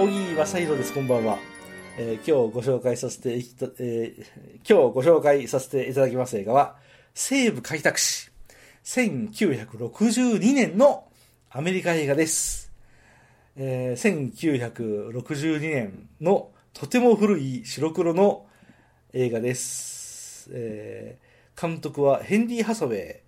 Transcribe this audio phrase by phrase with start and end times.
[0.00, 1.38] マサイロです、こんばんは。
[1.98, 4.24] えー今日ご紹介させていた、えー
[4.66, 6.76] 今日ご紹介させていただきます映画は、
[7.12, 8.30] 西部開拓史。
[8.82, 11.04] 1962年の
[11.50, 12.72] アメリカ映画です。
[13.56, 14.32] えー
[15.12, 18.46] 1962年のとても古い白黒の
[19.12, 20.48] 映画です。
[20.50, 23.20] えー監督はヘンリー・ハサウェイ。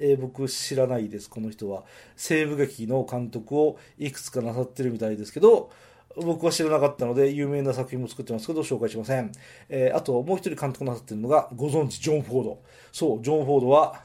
[0.00, 1.84] えー僕知らないです、この人は。
[2.16, 5.70] 西部劇の監督をいくつかなさってるみたいですけど、
[6.16, 9.32] 僕は知らなかったので、有名な作品も作ってますけど、紹介しません。
[9.68, 12.62] えーあと、もう一人監督なさってるのが、ご存知、ジョン・フォード。
[12.92, 14.02] そう、ジョン・フォードは、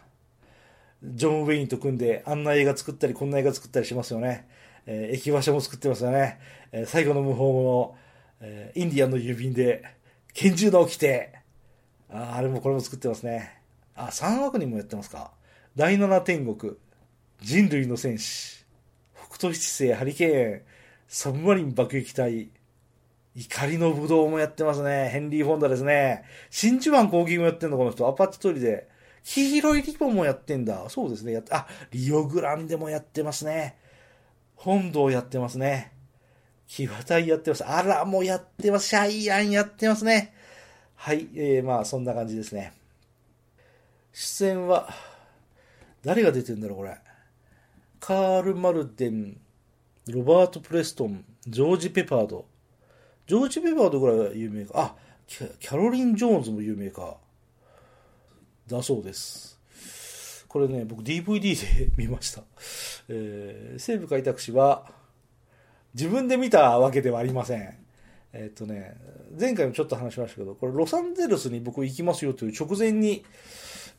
[1.04, 4.48] ジョン・ウェインと組んで、あんな映画作ったり、こんな映画作ったりしますよね。
[4.86, 6.40] えー駅馬車も作ってますよね。
[6.72, 7.96] えー最後の無法者、
[8.42, 9.84] えーインディアンの郵便で、
[10.34, 11.34] 拳銃の起きて、
[12.10, 13.62] ああれもこれも作ってますね。
[13.96, 15.32] あ、3枠にもやってますか。
[15.76, 16.74] 第7天国、
[17.42, 18.66] 人類の戦士、
[19.16, 20.62] 北斗七星、ハリケーン、
[21.14, 22.48] サブマリン爆撃隊、
[23.36, 25.10] 怒りの武道もやってますね。
[25.10, 26.24] ヘンリー・フォンダですね。
[26.50, 28.08] 真珠湾攻撃もやってんの、この人。
[28.08, 28.88] アパッチトリで。
[29.26, 30.86] 黄色いリボンもやってんだ。
[30.88, 31.34] そうですね。
[31.34, 33.76] やあ、リオグランデもやってますね。
[34.56, 35.92] 本堂やってますね。
[36.66, 37.66] 騎馬隊やってます。
[37.66, 38.88] アラもやってます。
[38.88, 40.34] シャイアンやってますね。
[40.96, 41.28] はい。
[41.36, 42.72] えー、まあ、そんな感じですね。
[44.14, 44.88] 出演は、
[46.06, 46.98] 誰が出てんだろう、これ。
[48.00, 49.42] カール・マルテン、
[50.08, 52.46] ロバート・プレストン、ジョージ・ペパード。
[53.28, 54.74] ジョージ・ペパードぐらい有名か。
[54.76, 54.96] あ、
[55.28, 57.18] キャロリン・ジョーンズも有名か。
[58.68, 59.60] だそうです。
[60.48, 62.42] これね、僕 DVD で見ました。
[63.10, 64.92] えー西部開拓史は、
[65.94, 67.78] 自分で見たわけではありません。
[68.34, 68.96] えっとね、
[69.40, 73.24] 前回もちょっと話しましたけど、これロサンゼルスに僕行きますよという直前に、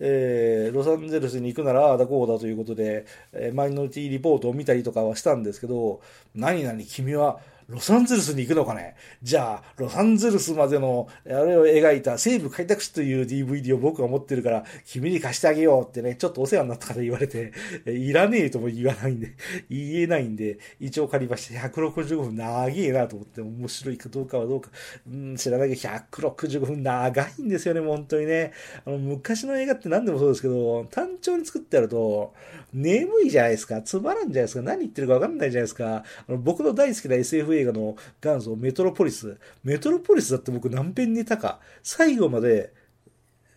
[0.00, 6.00] えーロサンゼルスに行くならああだこうだということで、えーマイノリティリポートを見たりとかはしたんですけど、
[6.34, 7.40] 何々君は
[7.72, 8.96] ロサンゼルスに行くのかね？
[9.22, 17.52] じゃあ、ロサンゼルスまでの、あれを描いた西部開拓史という DVD を僕が持ってるから、君に貸してあげようってね、ちょっとお世話になった方言われて、
[17.86, 19.36] いらねえとも言わないんで、
[19.70, 24.68] 言えないんで、一応借りまして、165分長えなと思って、面白いかどうかはどうか、
[25.10, 28.52] うん、知らないけど、165分長いんですよね、本当にね。
[28.84, 32.34] あの、昔の映画って何でもそうですけど、単調に作ってあると、
[32.74, 33.80] 眠いじゃないですか。
[33.80, 34.62] つまらんじゃないですか。
[34.62, 36.04] 何言ってるか分かんないじゃないですか。
[36.28, 39.38] あの僕の大好きな SF 映画の元祖、メトロポリス。
[39.62, 41.60] メトロポリスだって僕何遍寝たか。
[41.82, 42.72] 最後まで、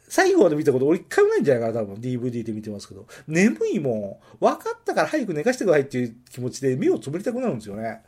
[0.08, 3.08] 最後まで見たこと俺一回もないんじゃないかな、多分 DVD で見てますけど。
[3.28, 4.40] 眠いもん。
[4.40, 8.02] 分かったから早く寝かしてくださいっていう気持ちで目をつぶりたくなるんですよね。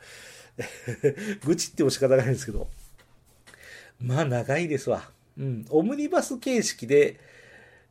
[1.45, 2.69] 愚痴っても仕方がないんですけど。
[3.99, 5.09] まあ長いですわ。
[5.37, 5.65] うん。
[5.69, 7.19] オムニバス形式で、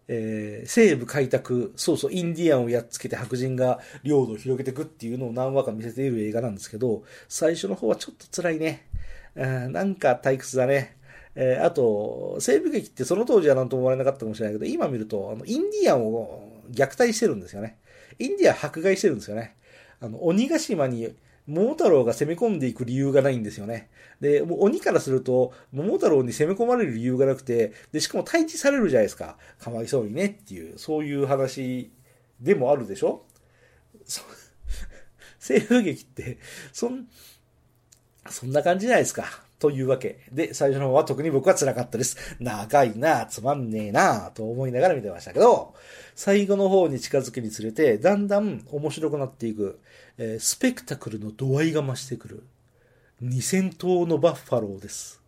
[0.09, 8.89] えー西部開拓、そうそう、インディアンをやっつけて白人が領土を広げていくっていうのを何話か見せている映画なんですけど、最初の方はちょっと辛いね。
[9.35, 10.97] うんなんか退屈だね。
[11.35, 17.79] えーあと、西部劇ってその当時は何とも思われなかったかもしれないけど、今見ると、あの、インディアンを虐待してるんですよね。
[18.19, 19.55] インディアン迫害してるんですよね。
[20.01, 21.15] あの、鬼ヶ島に
[21.47, 23.89] 桃太郎が攻め込んでいく理由がないんですよね。
[24.21, 29.39] で、もう鬼からすると、桃太郎に攻め込まれる理由がなくて、で、しかも退治されるじゃないですか。
[29.61, 31.91] かわいそうにねっていう、そういう話
[32.41, 33.25] でもあるでしょ？
[34.05, 34.23] そ
[35.39, 36.39] 西部劇って、
[36.73, 37.07] そん、
[38.31, 39.25] そんな感じじゃないですか。
[39.59, 42.17] というわけで、最初の方は特に僕は辛かったです。
[42.41, 45.75] 長いな、つまんねえな、と思いながら見てましたけど、
[46.15, 49.79] 最後の方に近づくにつれて、だんだん面白くなっていく、
[50.19, 52.43] えースペクタクルの度合いが増してくる。
[53.23, 55.23] 2000頭のバッファローです。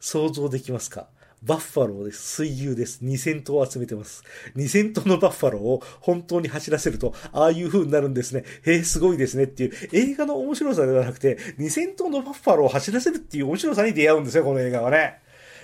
[0.00, 1.06] 想像できますか？
[1.44, 2.36] バッファローです。
[2.36, 3.04] 水牛です。
[3.04, 4.22] 2000頭を集めてます。
[4.54, 8.44] 2000頭のバッファローを本当に走らせると、ああいう風になるんですね。
[8.64, 15.18] へえ、すごいですねっていう映画の面白さではなくて、2000頭のバッファローを走らせるっていう面白さに出会うんですよ、この映画はね。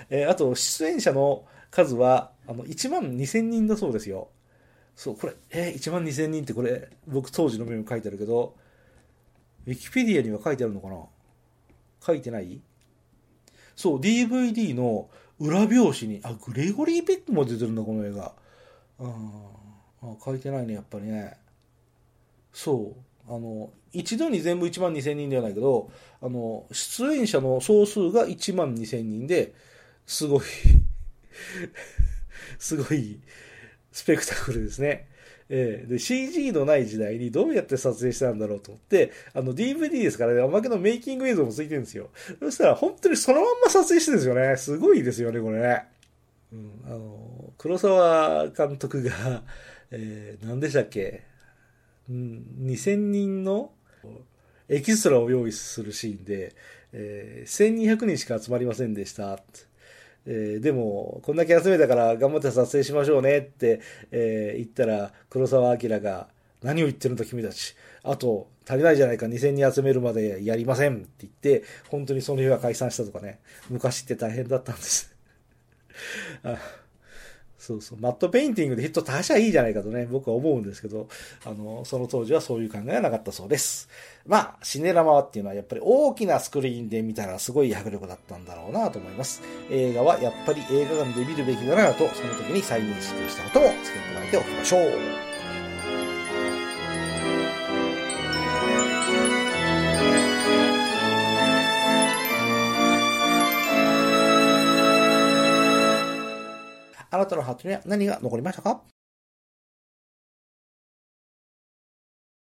[0.09, 4.29] えーあと、出演者の数は、あの、1万2000人だそうですよ。
[4.97, 8.55] そう、これ、えー、1万2000人ってこれ、僕当時のメモ書いてあるけど、
[9.65, 10.97] ウィキペディアには書いてあるのかな？
[12.05, 12.59] 書いてない？
[13.75, 15.09] そう、DVD の
[15.39, 18.33] 裏表紙に、あ、グレゴリー・ペックも出てるんだ、この映画。
[18.99, 19.31] うん
[20.01, 21.37] あ書いてないね、やっぱりね。
[22.53, 22.95] そ
[23.27, 23.33] う。
[23.33, 25.91] あの、一度に全部1万2000人ではないけど、
[26.21, 29.53] あの、出演者の総数が1万2000人で、
[30.05, 30.41] すごい、
[32.57, 33.19] すごい、
[33.91, 35.07] スペクタクルですね。
[35.49, 42.09] えーで、CG のない時代にどうやって撮影したんだろうと思って、あの DVD ですからね、おまけのメイキング映像もついてるんですよ。
[42.39, 44.55] そしたら本当にそのまんま撮影してるんですよね。
[44.57, 45.85] すごいですよね、これね。
[46.53, 49.43] うん、あの、黒沢監督が、
[49.91, 51.23] えー何でしたっけ、
[52.09, 53.71] うん、2000人の
[54.67, 56.55] エキストラを用意するシーンで、
[56.93, 59.39] えー、1200人しか集まりませんでした。
[60.25, 63.81] えー、でも、こんだけ集めたから頑張って撮影しましょうねって、
[64.11, 66.27] えー、言ったら、黒沢明が、
[66.61, 67.75] 何を言ってるんだ君たち。
[68.03, 73.39] あと、足りないじゃないか、2000人集めるまでやりませんって言って、本当にその日は解散したとかね。
[73.69, 75.15] 昔って大変だったんです
[76.43, 76.57] あ
[77.59, 77.99] そうそう。
[77.99, 81.09] マットペインティングでヒット足しゃいいじゃないかとね、僕は思うんですけど、
[81.45, 83.89] あの、その当時はそういう考えはなかったそうです。
[84.25, 89.41] まあ、シネラマっていうのはやっぱり大きなスクリーンで見たらすごい迫力だったんだろうなと思います。
[89.69, 95.68] 映画はやっぱり映画館で見るべきだなと、その時に再認識をしたことも付け加えておきましょう。
[107.11, 108.83] あなたのハートには何が残りましたか？